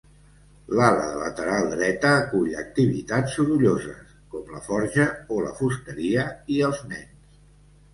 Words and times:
L'ala 0.77 1.09
lateral 1.23 1.69
dreta 1.73 2.15
acull 2.23 2.57
activitats 2.63 3.37
sorolloses, 3.37 4.19
com 4.35 4.53
la 4.57 4.67
forja 4.73 5.09
o 5.33 5.41
la 5.49 5.57
fusteria 5.63 6.31
i 6.59 6.63
els 6.73 6.87
nens. 6.93 7.35